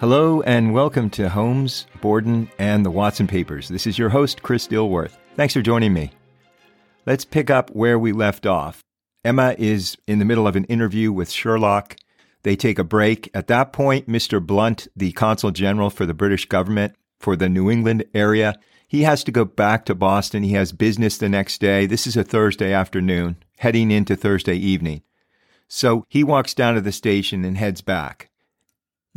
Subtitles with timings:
[0.00, 3.66] Hello and welcome to Holmes, Borden, and the Watson Papers.
[3.66, 5.16] This is your host, Chris Dilworth.
[5.34, 6.12] Thanks for joining me.
[7.04, 8.84] Let's pick up where we left off.
[9.24, 11.96] Emma is in the middle of an interview with Sherlock.
[12.44, 13.28] They take a break.
[13.34, 14.40] At that point, Mr.
[14.40, 18.56] Blunt, the consul general for the British government for the New England area,
[18.86, 20.44] he has to go back to Boston.
[20.44, 21.86] He has business the next day.
[21.86, 25.02] This is a Thursday afternoon, heading into Thursday evening.
[25.66, 28.30] So he walks down to the station and heads back.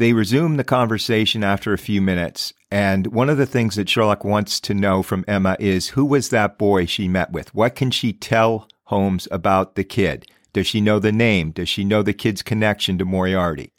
[0.02, 4.24] They resume the conversation after a few minutes, and one of the things that Sherlock
[4.24, 7.54] wants to know from Emma is who was that boy she met with?
[7.54, 10.26] What can she tell Holmes about the kid?
[10.54, 11.52] Does she know the name?
[11.52, 13.74] Does she know the kid's connection to Moriarty?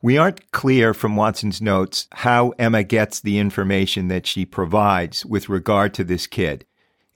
[0.00, 5.48] We aren't clear from Watson's notes how Emma gets the information that she provides with
[5.48, 6.66] regard to this kid.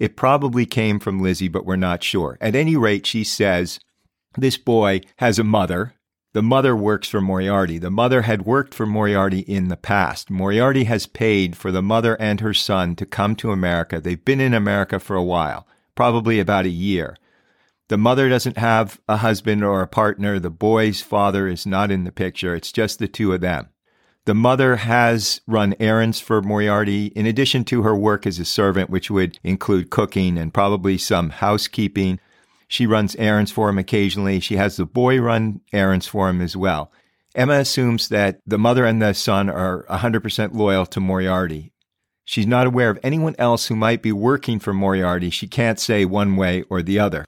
[0.00, 2.38] It probably came from Lizzie, but we're not sure.
[2.40, 3.78] At any rate, she says
[4.36, 5.94] this boy has a mother.
[6.34, 7.76] The mother works for Moriarty.
[7.78, 10.30] The mother had worked for Moriarty in the past.
[10.30, 14.00] Moriarty has paid for the mother and her son to come to America.
[14.00, 17.18] They've been in America for a while, probably about a year.
[17.88, 20.38] The mother doesn't have a husband or a partner.
[20.38, 22.54] The boy's father is not in the picture.
[22.54, 23.68] It's just the two of them.
[24.24, 28.88] The mother has run errands for Moriarty in addition to her work as a servant,
[28.88, 32.20] which would include cooking and probably some housekeeping.
[32.72, 34.40] She runs errands for him occasionally.
[34.40, 36.90] She has the boy run errands for him as well.
[37.34, 41.74] Emma assumes that the mother and the son are 100% loyal to Moriarty.
[42.24, 45.28] She's not aware of anyone else who might be working for Moriarty.
[45.28, 47.26] She can't say one way or the other.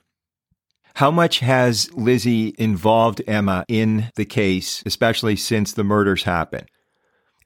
[0.95, 6.71] How much has Lizzie involved Emma in the case, especially since the murders happened?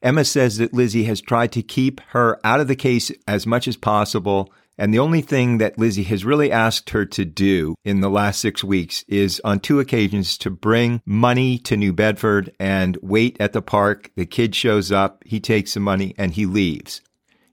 [0.01, 3.67] Emma says that Lizzie has tried to keep her out of the case as much
[3.67, 4.53] as possible.
[4.79, 8.39] And the only thing that Lizzie has really asked her to do in the last
[8.39, 13.51] six weeks is on two occasions to bring money to New Bedford and wait at
[13.51, 14.09] the park.
[14.15, 17.01] The kid shows up, he takes the money, and he leaves.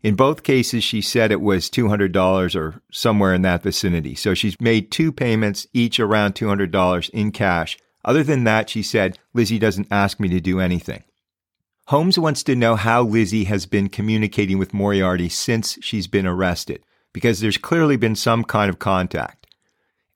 [0.04, 4.14] In both cases, she said it was $200 or somewhere in that vicinity.
[4.14, 7.76] So she's made two payments, each around $200 in cash.
[8.04, 11.02] Other than that, she said, Lizzie doesn't ask me to do anything.
[11.88, 16.84] Holmes wants to know how Lizzie has been communicating with Moriarty since she's been arrested,
[17.16, 19.46] because there's clearly been some kind of contact.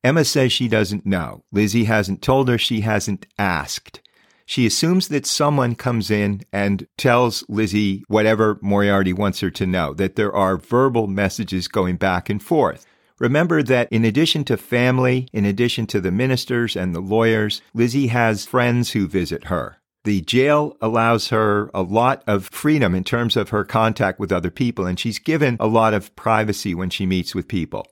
[0.05, 1.43] Emma says she doesn't know.
[1.51, 4.03] Lizzie hasn't told her, she hasn't asked.
[4.45, 9.95] She assumes that someone comes in and tells Lizzie whatever Moriarty wants her to know,
[9.95, 12.87] that there are verbal messages going back and forth.
[13.19, 18.09] Remember that in addition to family, in addition to the ministers and the lawyers, Lizzie
[18.09, 19.80] has friends who visit her.
[20.05, 24.51] The jail allows her a lot of freedom in terms of her contact with other
[24.51, 27.87] people, and she's given a lot of privacy when she meets with people.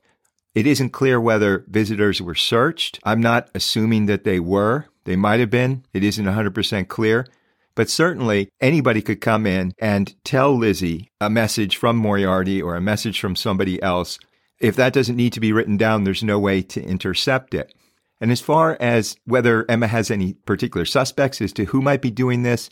[0.55, 2.99] It isn't clear whether visitors were searched.
[3.05, 4.87] I'm not assuming that they were.
[5.05, 5.85] They might have been.
[5.93, 7.27] It isn't 100% clear.
[7.75, 12.81] But certainly anybody could come in and tell Lizzie a message from Moriarty or a
[12.81, 14.19] message from somebody else.
[14.59, 17.73] If that doesn't need to be written down, there's no way to intercept it.
[18.21, 22.11] And as far as whether Emma has any particular suspects as to who might be
[22.11, 22.69] doing this,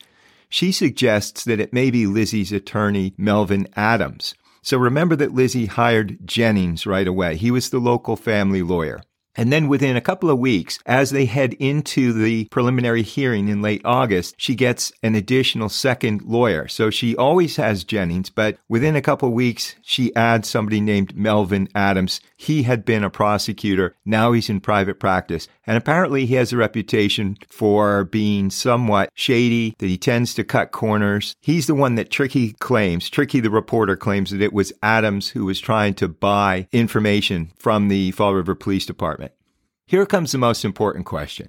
[0.48, 4.34] she suggests that it may be Lizzie's attorney, Melvin Adams.
[4.62, 7.36] So remember that Lizzie hired Jennings right away.
[7.36, 9.00] He was the local family lawyer.
[9.36, 13.60] And then within a couple of weeks, as they head into the preliminary hearing in
[13.60, 16.68] late August, she gets an additional second lawyer.
[16.68, 21.16] So she always has Jennings, but within a couple of weeks, she adds somebody named
[21.16, 22.20] Melvin Adams.
[22.36, 23.94] He had been a prosecutor.
[24.04, 25.48] Now he's in private practice.
[25.66, 30.70] And apparently he has a reputation for being somewhat shady, that he tends to cut
[30.70, 31.34] corners.
[31.40, 35.46] He's the one that Trickey claims, Trickey the reporter claims that it was Adams who
[35.46, 39.32] was trying to buy information from the Fall River Police Department.
[39.86, 41.48] Here comes the most important question,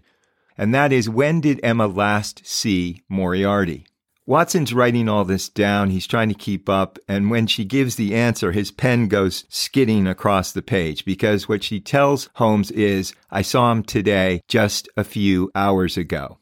[0.57, 3.85] and that is when did Emma last see Moriarty?
[4.27, 5.89] Watson's writing all this down.
[5.89, 6.99] He's trying to keep up.
[7.07, 11.63] And when she gives the answer, his pen goes skidding across the page because what
[11.63, 16.39] she tells Holmes is, I saw him today just a few hours ago.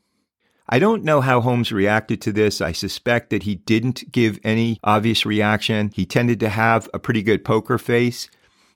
[0.67, 2.59] I don't know how Holmes reacted to this.
[2.59, 5.91] I suspect that he didn't give any obvious reaction.
[5.93, 8.31] He tended to have a pretty good poker face.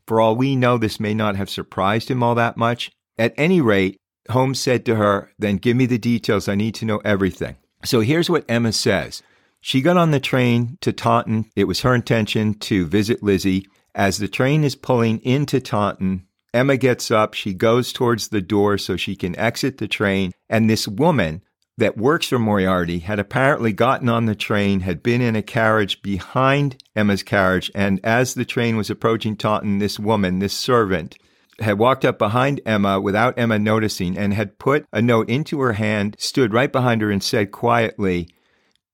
[0.06, 2.92] For all we know, this may not have surprised him all that much.
[3.18, 3.98] At any rate,
[4.30, 6.48] Holmes said to her, Then give me the details.
[6.48, 7.56] I need to know everything.
[7.84, 9.24] So here's what Emma says.
[9.62, 11.46] She got on the train to Taunton.
[11.56, 13.68] It was her intention to visit Lizzie.
[13.96, 17.34] As the train is pulling into Taunton, Emma gets up.
[17.34, 20.32] She goes towards the door so she can exit the train.
[20.50, 21.42] And this woman
[21.78, 26.02] that works for Moriarty had apparently gotten on the train, had been in a carriage
[26.02, 27.72] behind Emma's carriage.
[27.74, 31.18] And as the train was approaching Taunton, this woman, this servant,
[31.62, 35.74] had walked up behind Emma without Emma noticing and had put a note into her
[35.74, 38.30] hand, stood right behind her, and said quietly,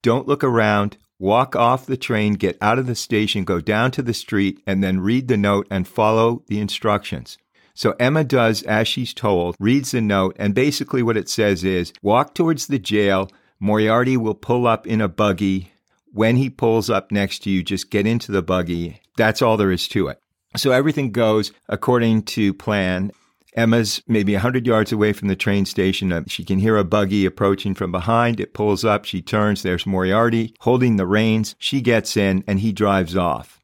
[0.01, 4.01] don't look around, walk off the train, get out of the station, go down to
[4.01, 7.37] the street, and then read the note and follow the instructions.
[7.73, 11.91] So Emma does as she's told, reads the note, and basically what it says is
[12.01, 13.29] walk towards the jail.
[13.59, 15.71] Moriarty will pull up in a buggy.
[16.11, 19.01] When he pulls up next to you, just get into the buggy.
[19.17, 20.19] That's all there is to it.
[20.57, 23.11] So everything goes according to plan.
[23.55, 26.11] Emma's maybe 100 yards away from the train station.
[26.11, 28.39] Uh, she can hear a buggy approaching from behind.
[28.39, 29.05] It pulls up.
[29.05, 29.63] She turns.
[29.63, 31.55] There's Moriarty holding the reins.
[31.57, 33.61] She gets in and he drives off.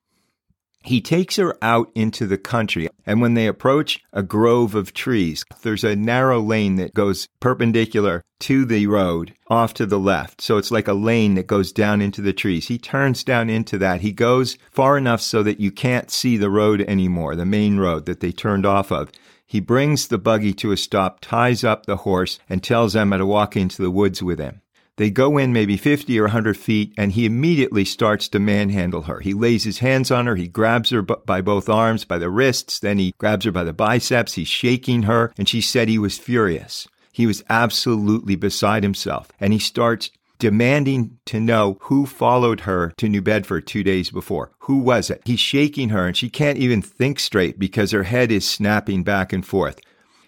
[0.84, 5.46] He takes her out into the country, and when they approach a grove of trees,
[5.62, 10.42] there's a narrow lane that goes perpendicular to the road off to the left.
[10.42, 12.68] So it's like a lane that goes down into the trees.
[12.68, 14.02] He turns down into that.
[14.02, 18.08] He goes far enough so that you can't see the road anymore, the main road
[18.08, 19.12] that they turned off of.
[19.46, 23.26] He brings the buggy to a stop, ties up the horse, and tells Emma to
[23.26, 24.61] walk into the woods with him.
[25.02, 29.20] They go in maybe 50 or 100 feet, and he immediately starts to manhandle her.
[29.20, 30.36] He lays his hands on her.
[30.36, 32.78] He grabs her by both arms, by the wrists.
[32.78, 34.36] Then he grabs her by the biceps.
[34.36, 36.88] He's shaking her, and she said he was furious.
[37.12, 39.32] He was absolutely beside himself.
[39.40, 44.52] And he starts demanding to know who followed her to New Bedford two days before.
[44.60, 45.24] Who was it?
[45.26, 49.34] He's shaking her and she can't even think straight because her head is snapping back
[49.34, 49.80] and forth.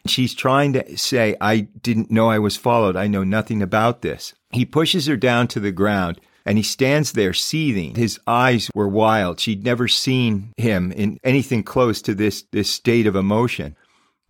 [0.07, 2.95] She's trying to say, I didn't know I was followed.
[2.95, 4.33] I know nothing about this.
[4.53, 7.95] He pushes her down to the ground and he stands there seething.
[7.95, 9.39] His eyes were wild.
[9.39, 13.75] She'd never seen him in anything close to this, this state of emotion.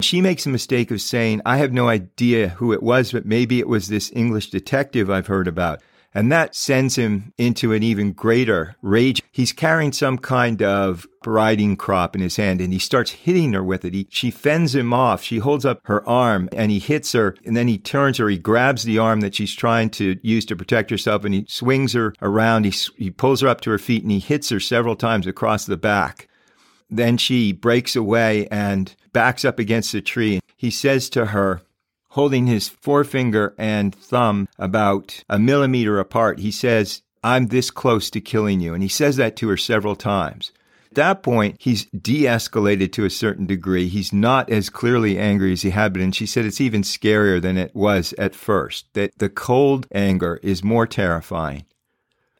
[0.01, 3.59] She makes a mistake of saying, I have no idea who it was, but maybe
[3.59, 5.81] it was this English detective I've heard about.
[6.15, 9.21] And that sends him into an even greater rage.
[9.31, 13.63] He's carrying some kind of riding crop in his hand and he starts hitting her
[13.63, 13.93] with it.
[13.93, 15.23] He, she fends him off.
[15.23, 18.29] She holds up her arm and he hits her and then he turns her.
[18.29, 21.93] He grabs the arm that she's trying to use to protect herself and he swings
[21.93, 22.65] her around.
[22.65, 25.65] He, he pulls her up to her feet and he hits her several times across
[25.65, 26.27] the back.
[26.89, 30.41] Then she breaks away and backs up against a tree.
[30.57, 31.61] He says to her,
[32.13, 38.21] holding his forefinger and thumb about a millimeter apart, he says, I'm this close to
[38.21, 38.75] killing you.
[38.75, 40.51] And he says that to her several times.
[40.91, 43.87] At that point, he's de escalated to a certain degree.
[43.87, 46.03] He's not as clearly angry as he had been.
[46.03, 50.39] And she said it's even scarier than it was at first, that the cold anger
[50.43, 51.65] is more terrifying.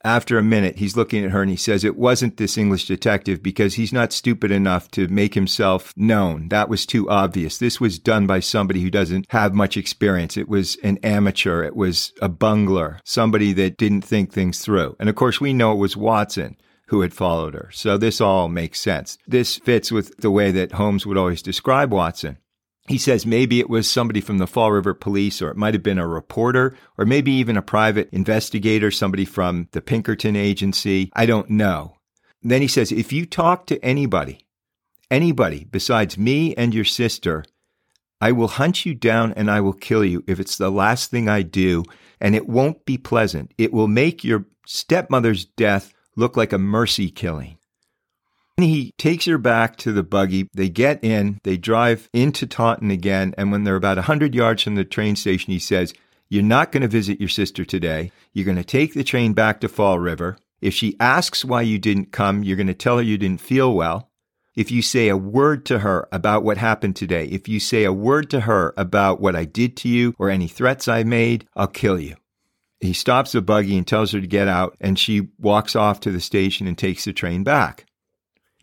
[0.06, 3.42] After a minute, he's looking at her and he says, It wasn't this English detective
[3.42, 6.50] because he's not stupid enough to make himself known.
[6.50, 7.58] That was too obvious.
[7.58, 10.36] This was done by somebody who doesn't have much experience.
[10.36, 11.64] It was an amateur.
[11.64, 14.98] It was a bungler, somebody that didn't think things through.
[15.00, 16.58] And of course, we know it was Watson
[16.88, 17.70] who had followed her.
[17.72, 19.18] So this all makes sense.
[19.26, 22.38] This fits with the way that Holmes would always describe Watson.
[22.88, 25.84] He says maybe it was somebody from the Fall River Police, or it might have
[25.84, 31.10] been a reporter, or maybe even a private investigator, somebody from the Pinkerton Agency.
[31.14, 31.96] I don't know.
[32.42, 34.46] Then he says, if you talk to anybody,
[35.10, 37.46] anybody besides me and your sister,
[38.20, 41.30] I will hunt you down and I will kill you if it's the last thing
[41.30, 41.86] I do,
[42.20, 43.54] and it won't be pleasant.
[43.58, 47.58] It will make your stepmother's death look like a mercy killing.
[48.58, 50.48] He takes her back to the buggy.
[50.54, 54.76] They get in, they drive into Taunton again, and when they're about 100 yards from
[54.76, 55.94] the train station, he says,
[56.30, 58.12] You're not going to visit your sister today.
[58.32, 60.38] You're going to take the train back to Fall River.
[60.62, 63.74] If she asks why you didn't come, you're going to tell her you didn't feel
[63.74, 64.10] well.
[64.56, 67.92] If you say a word to her about what happened today, if you say a
[67.92, 71.68] word to her about what I did to you or any threats I made, I'll
[71.68, 72.16] kill you.
[72.80, 76.12] He stops the buggy and tells her to get out, and she walks off to
[76.12, 77.86] the station and takes the train back.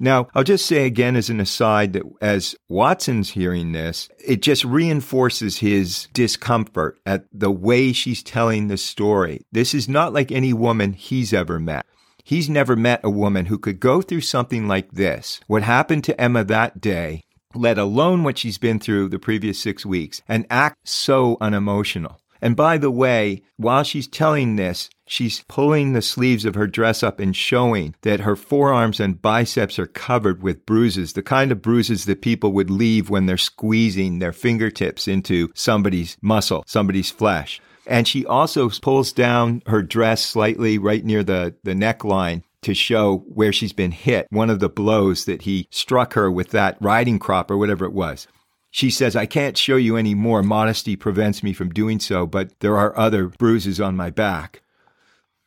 [0.03, 4.65] Now, I'll just say again as an aside that as Watson's hearing this, it just
[4.65, 9.43] reinforces his discomfort at the way she's telling the story.
[9.53, 11.85] This is not like any woman he's ever met.
[12.25, 15.41] He's never met a woman who could go through something like this.
[15.49, 19.85] What happened to Emma that day, let alone what she's been through the previous six
[19.85, 22.21] weeks, and act so unemotional.
[22.41, 27.03] And by the way, while she's telling this, she's pulling the sleeves of her dress
[27.03, 31.61] up and showing that her forearms and biceps are covered with bruises, the kind of
[31.61, 37.61] bruises that people would leave when they're squeezing their fingertips into somebody's muscle, somebody's flesh.
[37.87, 43.25] And she also pulls down her dress slightly right near the, the neckline to show
[43.27, 47.19] where she's been hit, one of the blows that he struck her with that riding
[47.19, 48.29] crop or whatever it was.
[48.71, 50.45] She says, I can't show you any more.
[50.45, 54.63] Modesty prevents me from doing so, but there are other bruises on my back.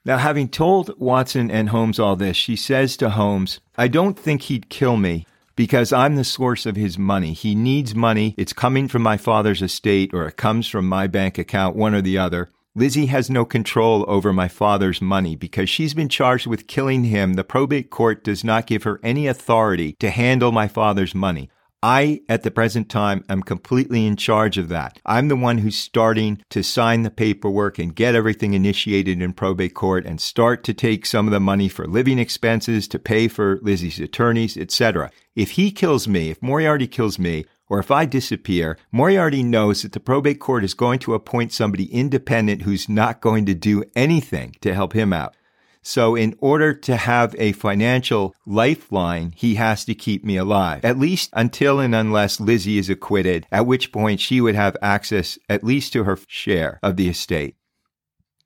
[0.06, 4.44] Now, having told Watson and Holmes all this, she says to Holmes, I don't think
[4.44, 7.32] he'd kill me because I'm the source of his money.
[7.32, 8.36] He needs money.
[8.38, 12.02] It's coming from my father's estate or it comes from my bank account, one or
[12.02, 12.50] the other.
[12.76, 17.36] Lizzie has no control over my father's money because she's been charged with killing him.
[17.36, 21.50] The probate court does not give her any authority to handle my father's money.
[21.84, 25.02] I, at the present time, am completely in charge of that.
[25.06, 29.74] I'm the one who's starting to sign the paperwork and get everything initiated in probate
[29.74, 33.60] court and start to take some of the money for living expenses to pay for
[33.62, 35.12] Lizzie's attorneys, etc.
[35.36, 39.92] If he kills me, if Moriarty kills me, or if I disappear, Moriarty knows that
[39.92, 44.56] the probate court is going to appoint somebody independent who's not going to do anything
[44.62, 45.36] to help him out.
[45.84, 50.98] So, in order to have a financial lifeline, he has to keep me alive, at
[50.98, 55.64] least until and unless Lizzie is acquitted, at which point she would have access at
[55.64, 57.56] least to her share of the estate.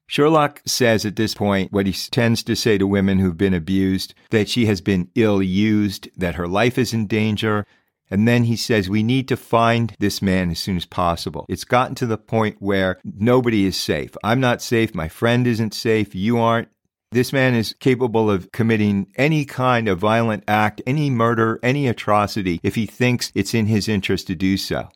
[0.08, 4.14] Sherlock says at this point what he tends to say to women who've been abused
[4.30, 7.66] that she has been ill used, that her life is in danger.
[8.10, 11.46] And then he says, We need to find this man as soon as possible.
[11.50, 14.16] It's gotten to the point where nobody is safe.
[14.24, 14.96] I'm not safe.
[14.96, 16.16] My friend isn't safe.
[16.16, 16.70] You aren't.
[17.12, 22.60] This man is capable of committing any kind of violent act, any murder, any atrocity,
[22.64, 24.90] if he thinks it's in his interest to do so.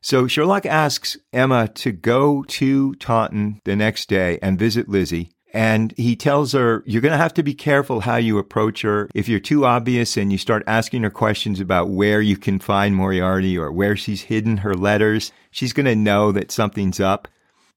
[0.00, 5.32] So Sherlock asks Emma to go to Taunton the next day and visit Lizzie.
[5.52, 9.08] And he tells her, you're going to have to be careful how you approach her.
[9.12, 12.94] If you're too obvious and you start asking her questions about where you can find
[12.94, 17.26] Moriarty or where she's hidden her letters, she's going to know that something's up.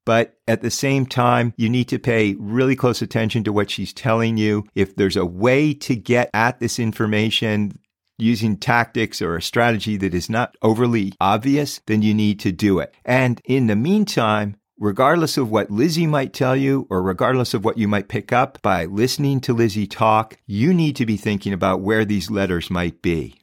[0.05, 3.93] But at the same time, you need to pay really close attention to what she's
[3.93, 4.65] telling you.
[4.73, 7.79] If there's a way to get at this information
[8.17, 12.79] using tactics or a strategy that is not overly obvious, then you need to do
[12.79, 12.93] it.
[13.03, 17.77] And in the meantime, regardless of what Lizzie might tell you or regardless of what
[17.77, 21.81] you might pick up by listening to Lizzie talk, you need to be thinking about
[21.81, 23.35] where these letters might be.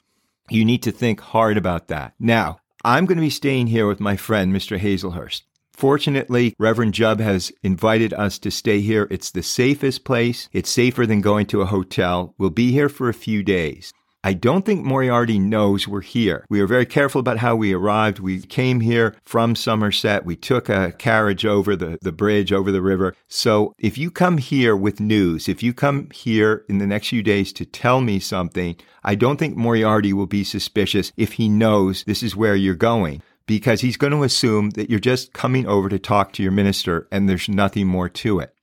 [0.50, 2.14] You need to think hard about that.
[2.18, 4.78] Now, I'm going to be staying here with my friend, Mr.
[4.78, 5.42] Hazelhurst.
[5.78, 9.06] Fortunately, Reverend Jubb has invited us to stay here.
[9.12, 10.48] It's the safest place.
[10.52, 12.34] It's safer than going to a hotel.
[12.36, 13.92] We'll be here for a few days.
[14.24, 16.44] I don't think Moriarty knows we're here.
[16.50, 18.18] We were very careful about how we arrived.
[18.18, 20.26] We came here from Somerset.
[20.26, 23.14] We took a carriage over the, the bridge, over the river.
[23.28, 27.22] So if you come here with news, if you come here in the next few
[27.22, 32.02] days to tell me something, I don't think Moriarty will be suspicious if he knows
[32.02, 35.88] this is where you're going because he's going to assume that you're just coming over
[35.88, 38.54] to talk to your minister and there's nothing more to it.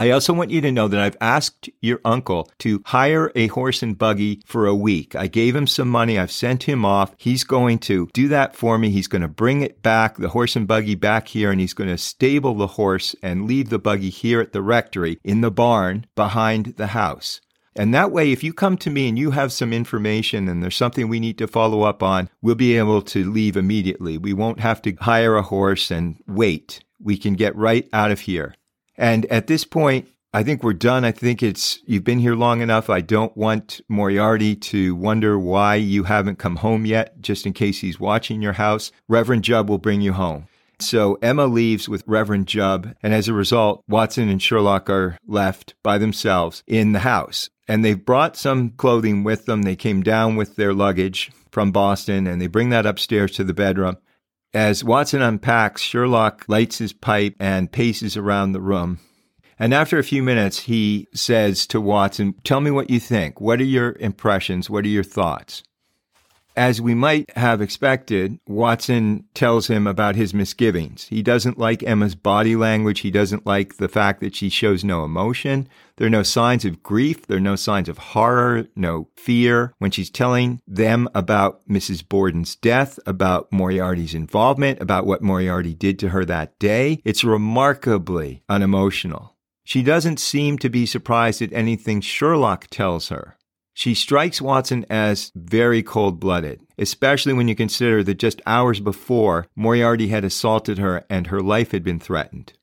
[0.00, 3.82] I also want you to know that I've asked your uncle to hire a horse
[3.82, 5.16] and buggy for a week.
[5.16, 6.16] I gave him some money.
[6.16, 7.14] I've sent him off.
[7.18, 8.90] He's going to do that for me.
[8.90, 11.90] He's going to bring it back, the horse and buggy back here, and he's going
[11.90, 16.06] to stable the horse and leave the buggy here at the rectory in the barn
[16.14, 17.40] behind the house.
[17.78, 20.76] And that way, if you come to me and you have some information and there's
[20.76, 24.18] something we need to follow up on, we'll be able to leave immediately.
[24.18, 26.80] We won't have to hire a horse and wait.
[27.00, 28.56] We can get right out of here.
[28.96, 31.04] And at this point, I think we're done.
[31.04, 32.90] I think it's, you've been here long enough.
[32.90, 37.78] I don't want Moriarty to wonder why you haven't come home yet, just in case
[37.78, 38.90] he's watching your house.
[39.06, 40.48] Reverend Jubb will bring you home.
[40.80, 45.74] So Emma leaves with Reverend Jubb, and as a result, Watson and Sherlock are left
[45.82, 49.62] by themselves in the house and they've brought some clothing with them.
[49.62, 53.54] They came down with their luggage from Boston and they bring that upstairs to the
[53.54, 53.98] bedroom.
[54.54, 58.98] As Watson unpacks, Sherlock lights his pipe and paces around the room.
[59.58, 63.40] And after a few minutes, he says to Watson, Tell me what you think.
[63.40, 64.70] What are your impressions?
[64.70, 65.62] What are your thoughts?
[66.58, 71.04] As we might have expected, Watson tells him about his misgivings.
[71.04, 72.98] He doesn't like Emma's body language.
[72.98, 75.68] He doesn't like the fact that she shows no emotion.
[75.98, 77.28] There are no signs of grief.
[77.28, 79.72] There are no signs of horror, no fear.
[79.78, 82.06] When she's telling them about Mrs.
[82.06, 88.42] Borden's death, about Moriarty's involvement, about what Moriarty did to her that day, it's remarkably
[88.48, 89.36] unemotional.
[89.62, 93.37] She doesn't seem to be surprised at anything Sherlock tells her.
[93.78, 99.46] She strikes Watson as very cold blooded, especially when you consider that just hours before,
[99.54, 102.54] Moriarty had assaulted her and her life had been threatened.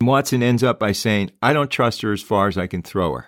[0.00, 3.12] Watson ends up by saying, I don't trust her as far as I can throw
[3.12, 3.26] her.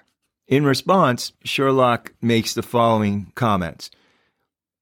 [0.49, 3.91] In response, Sherlock makes the following comments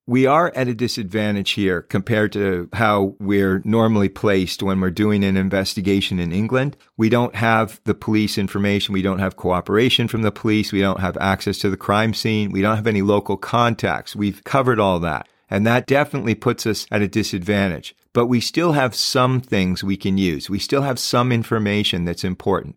[0.06, 5.25] we are at a disadvantage here compared to how we're normally placed when we're doing
[5.25, 6.76] an investigation in England.
[6.99, 8.92] We don't have the police information.
[8.92, 10.73] We don't have cooperation from the police.
[10.73, 12.52] We don't have access to the crime scene.
[12.52, 14.14] We don't have any local contacts.
[14.14, 15.26] We've covered all that.
[15.49, 17.96] And that definitely puts us at a disadvantage.
[18.12, 20.50] But we still have some things we can use.
[20.50, 22.76] We still have some information that's important.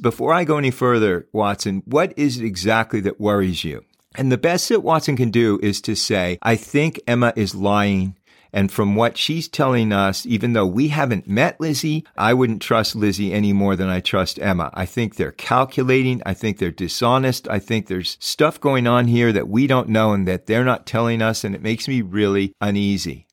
[0.00, 3.84] Before I go any further, Watson, what is it exactly that worries you?
[4.16, 8.16] And the best that Watson can do is to say, I think Emma is lying
[8.52, 12.96] And from what she's telling us, even though we haven't met Lizzie, I wouldn't trust
[12.96, 14.70] Lizzie any more than I trust Emma.
[14.72, 16.22] I think they're calculating.
[16.24, 17.46] I think they're dishonest.
[17.50, 20.86] I think there's stuff going on here that we don't know and that they're not
[20.86, 21.44] telling us.
[21.44, 23.26] And it makes me really uneasy.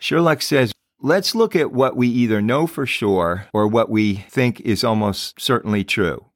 [0.00, 4.60] Sherlock says, Let's look at what we either know for sure or what we think
[4.62, 6.27] is almost certainly true.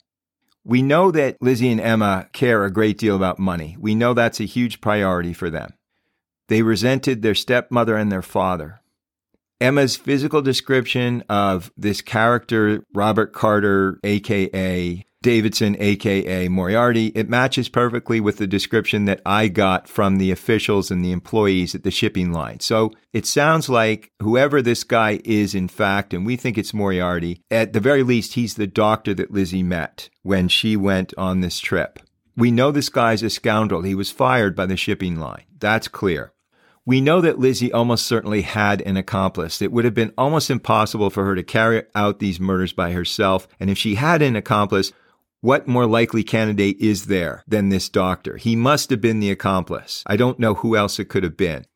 [0.64, 3.76] We know that Lizzie and Emma care a great deal about money.
[3.81, 5.75] We know that's a huge priority for them.
[6.49, 8.81] They resented their stepmother and their father.
[9.61, 18.20] Emma's physical description of this character, Robert Carter, aka Davidson, aka Moriarty, it matches perfectly
[18.20, 22.32] with the description that I got from the officials and the employees at the shipping
[22.32, 22.60] line.
[22.60, 27.40] So it sounds like whoever this guy is, in fact, and we think it's Moriarty,
[27.50, 31.58] at the very least, he's the doctor that Lizzie met when she went on this
[31.60, 31.98] trip.
[32.36, 33.82] We know this guy's a scoundrel.
[33.82, 35.44] He was fired by the shipping line.
[35.58, 36.32] That's clear.
[36.84, 39.62] We know that Lizzie almost certainly had an accomplice.
[39.62, 43.46] It would have been almost impossible for her to carry out these murders by herself.
[43.60, 44.92] And if she had an accomplice,
[45.42, 48.37] what more likely candidate is there than this doctor?
[48.37, 50.04] He must have been the accomplice.
[50.06, 51.66] I don't know who else it could have been.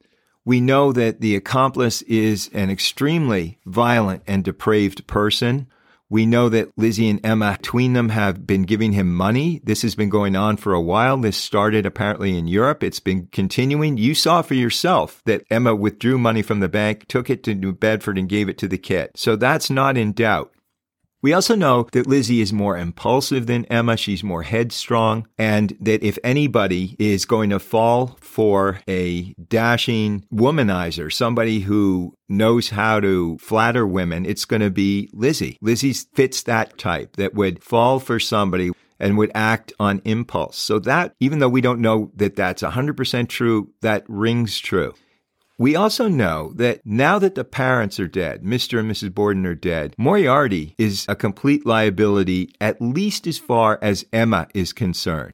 [0.45, 5.67] We know that the accomplice is an extremely violent and depraved person.
[6.09, 9.61] We know that Lizzie and Emma, between them, have been giving him money.
[9.65, 11.17] This has been going on for a while.
[11.17, 12.85] This started apparently in Europe.
[12.85, 13.97] It's been continuing.
[13.97, 17.73] You saw for yourself that Emma withdrew money from the bank, took it to New
[17.73, 19.11] Bedford, and gave it to the kid.
[19.17, 20.53] So that's not in doubt.
[21.23, 23.97] We also know that Lizzie is more impulsive than Emma.
[23.97, 25.27] She's more headstrong.
[25.39, 32.71] And that if anybody is going to fall for a dashing womanizer, somebody who knows
[32.71, 35.59] how to flatter women, it's going to be Lizzie.
[35.61, 40.59] Lizzie fits that type that would fall for somebody and would act on impulse.
[40.59, 44.95] So that, even though we don't know that that's 100% true, that rings true.
[45.59, 48.79] We also know that now that the parents are dead, Mr.
[48.79, 49.15] and Mrs.
[49.15, 54.75] Borden are dead, Moriarty is a complete liability at least as far as Emma is
[54.75, 55.33] concerned.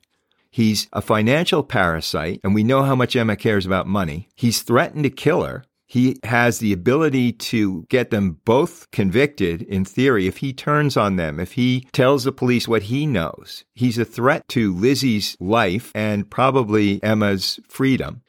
[0.48, 4.28] He's a financial parasite, and we know how much Emma cares about money.
[4.36, 5.64] He's threatened to kill her.
[5.86, 11.16] He has the ability to get them both convicted in theory if he turns on
[11.16, 13.64] them, if he tells the police what he knows.
[13.74, 18.22] He's a threat to Lizzie's life and probably Emma's freedom.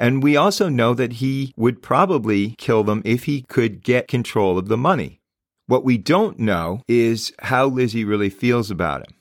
[0.00, 4.56] And we also know that he would probably kill them if he could get control
[4.56, 5.20] of the money.
[5.66, 9.14] What we don't know is how Lizzie really feels about him.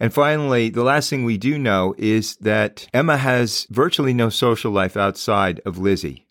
[0.00, 4.72] And finally, the last thing we do know is that Emma has virtually no social
[4.72, 6.26] life outside of Lizzie.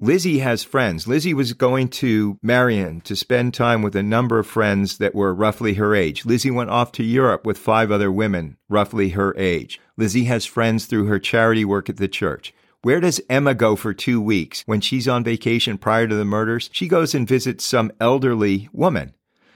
[0.00, 1.06] Lizzie has friends.
[1.06, 5.32] Lizzie was going to Marion to spend time with a number of friends that were
[5.32, 6.26] roughly her age.
[6.26, 9.80] Lizzie went off to Europe with five other women roughly her age.
[9.96, 12.52] Lizzie has friends through her charity work at the church.
[12.82, 14.62] Where does Emma go for two weeks?
[14.64, 19.12] When she's on vacation prior to the murders, she goes and visits some elderly woman,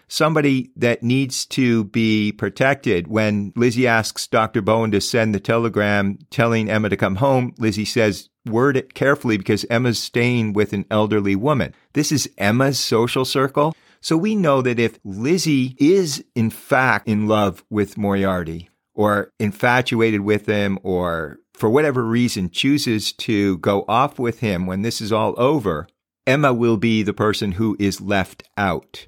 [0.08, 3.08] somebody that needs to be protected.
[3.08, 4.60] When Lizzie asks Dr.
[4.60, 9.38] Bowen to send the telegram telling Emma to come home, Lizzie says, word it carefully
[9.38, 11.74] because Emma's staying with an elderly woman.
[11.94, 13.74] This is Emma's social circle.
[14.02, 20.20] So we know that if Lizzie is in fact in love with Moriarty or infatuated
[20.20, 25.12] with him or for whatever reason, chooses to go off with him when this is
[25.12, 25.88] all over,
[26.26, 29.06] Emma will be the person who is left out.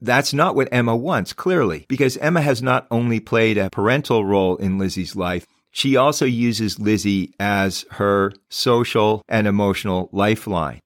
[0.00, 4.56] That's not what Emma wants, clearly, because Emma has not only played a parental role
[4.56, 10.80] in Lizzie's life, she also uses Lizzie as her social and emotional lifeline.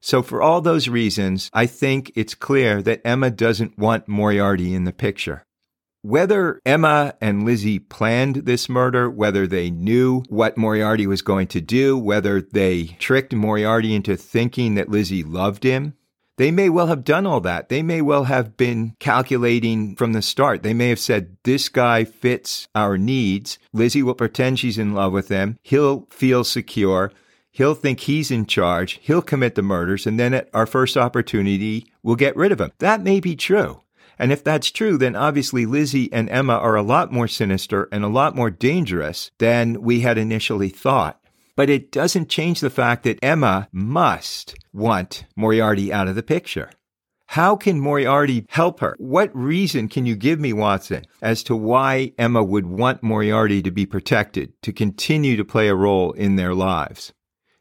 [0.00, 4.84] So, for all those reasons, I think it's clear that Emma doesn't want Moriarty in
[4.84, 5.44] the picture.
[6.04, 11.62] Whether Emma and Lizzie planned this murder, whether they knew what Moriarty was going to
[11.62, 15.94] do, whether they tricked Moriarty into thinking that Lizzie loved him,
[16.36, 17.70] they may well have done all that.
[17.70, 20.62] They may well have been calculating from the start.
[20.62, 23.58] They may have said, This guy fits our needs.
[23.72, 25.58] Lizzie will pretend she's in love with him.
[25.62, 27.12] He'll feel secure.
[27.50, 29.00] He'll think he's in charge.
[29.00, 30.06] He'll commit the murders.
[30.06, 32.72] And then at our first opportunity, we'll get rid of him.
[32.80, 33.80] That may be true.
[34.18, 38.04] And if that's true, then obviously Lizzie and Emma are a lot more sinister and
[38.04, 41.20] a lot more dangerous than we had initially thought.
[41.56, 46.70] But it doesn't change the fact that Emma must want Moriarty out of the picture.
[47.28, 48.94] How can Moriarty help her?
[48.98, 53.70] What reason can you give me, Watson, as to why Emma would want Moriarty to
[53.70, 57.12] be protected, to continue to play a role in their lives?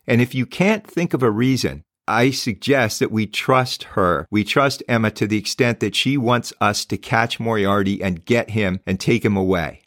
[0.06, 4.28] And if you can't think of a reason, I suggest that we trust her.
[4.30, 8.50] We trust Emma to the extent that she wants us to catch Moriarty and get
[8.50, 9.82] him and take him away.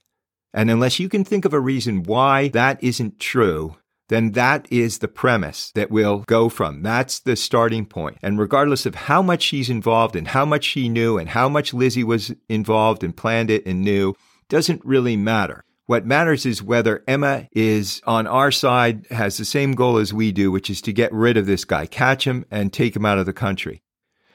[0.55, 3.76] And unless you can think of a reason why that isn't true,
[4.09, 6.83] then that is the premise that we'll go from.
[6.83, 8.16] That's the starting point.
[8.22, 11.74] And regardless of how much she's involved and how much she knew and how much
[11.74, 14.14] Lizzie was involved and planned it and knew,
[14.48, 15.64] doesn't really matter.
[15.87, 20.33] What matters is whether Emma is on our side, has the same goal as we
[20.33, 23.18] do, which is to get rid of this guy, catch him and take him out
[23.18, 23.83] of the country.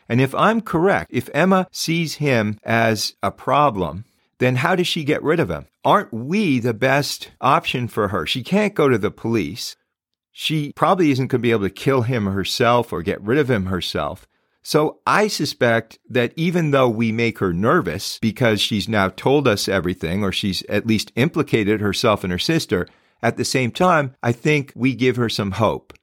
[0.07, 4.05] And if I'm correct, if Emma sees him as a problem,
[4.39, 5.67] then how does she get rid of him?
[5.83, 8.25] Aren't we the best option for her?
[8.25, 9.75] She can't go to the police.
[10.31, 13.51] She probably isn't going to be able to kill him herself or get rid of
[13.51, 14.25] him herself.
[14.63, 19.67] So I suspect that even though we make her nervous because she's now told us
[19.67, 22.87] everything, or she's at least implicated herself and her sister,
[23.23, 25.93] at the same time, I think we give her some hope.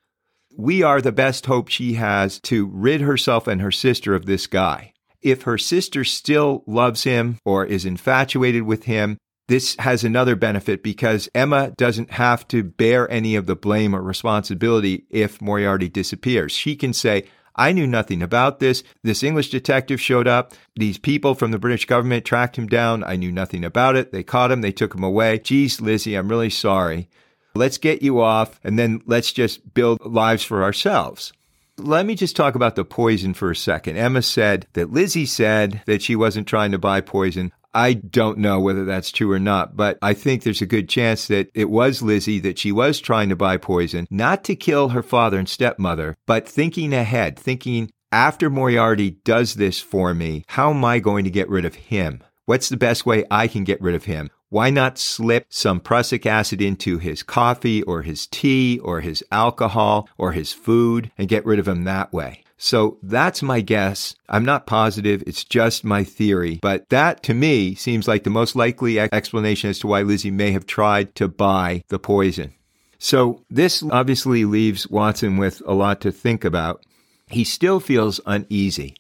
[0.56, 4.46] We are the best hope she has to rid herself and her sister of this
[4.46, 4.92] guy.
[5.22, 9.18] If her sister still loves him or is infatuated with him,
[9.48, 14.02] this has another benefit because Emma doesn't have to bear any of the blame or
[14.02, 16.52] responsibility if Moriarty disappears.
[16.52, 17.24] She can say,
[17.56, 18.82] I knew nothing about this.
[19.02, 20.52] This English detective showed up.
[20.76, 23.02] These people from the British government tracked him down.
[23.04, 24.12] I knew nothing about it.
[24.12, 24.60] They caught him.
[24.60, 25.38] They took him away.
[25.38, 27.08] Geez, Lizzie, I'm really sorry.
[27.54, 31.32] Let's get you off and then let's just build lives for ourselves.
[31.76, 33.96] Let me just talk about the poison for a second.
[33.96, 37.52] Emma said that Lizzie said that she wasn't trying to buy poison.
[37.74, 41.26] I don't know whether that's true or not, but I think there's a good chance
[41.28, 45.02] that it was Lizzie that she was trying to buy poison, not to kill her
[45.02, 50.84] father and stepmother, but thinking ahead, thinking after Moriarty does this for me, how am
[50.84, 52.22] I going to get rid of him?
[52.46, 54.30] What's the best way I can get rid of him?
[54.48, 60.08] Why not slip some prussic acid into his coffee or his tea or his alcohol
[60.16, 62.44] or his food and get rid of him that way?
[62.58, 64.16] So that's my guess.
[64.28, 65.22] I'm not positive.
[65.26, 66.58] It's just my theory.
[66.60, 70.50] But that to me seems like the most likely explanation as to why Lizzie may
[70.50, 72.52] have tried to buy the poison.
[72.98, 76.84] So this obviously leaves Watson with a lot to think about.
[77.28, 78.96] He still feels uneasy.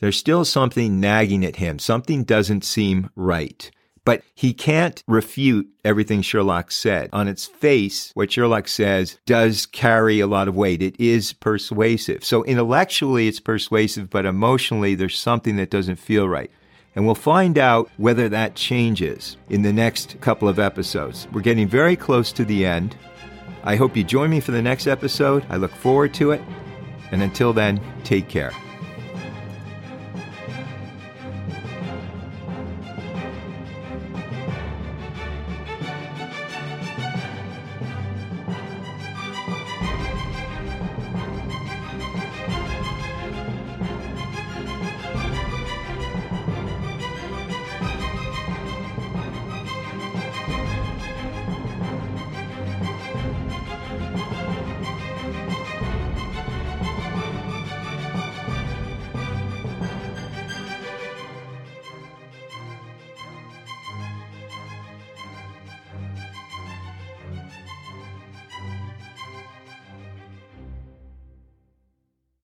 [0.00, 1.78] There's still something nagging at him.
[1.78, 3.70] Something doesn't seem right.
[4.08, 7.10] But he can't refute everything Sherlock said.
[7.12, 10.80] On its face, what Sherlock says does carry a lot of weight.
[10.80, 12.24] It is persuasive.
[12.24, 16.50] So intellectually, it's persuasive, but emotionally, there's something that doesn't feel right.
[16.96, 21.28] And we'll find out whether that changes in the next couple of episodes.
[21.30, 22.96] We're getting very close to the end.
[23.62, 25.44] I hope you join me for the next episode.
[25.50, 26.40] I look forward to it.
[27.12, 28.52] And until then, take care.